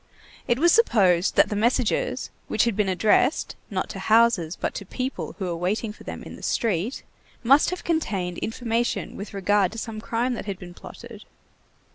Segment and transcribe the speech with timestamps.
[0.47, 4.83] It was supposed that the messages, which had been addressed, not to houses, but to
[4.83, 7.03] people who were waiting for them in the street,
[7.43, 11.25] must have contained information with regard to some crime that had been plotted.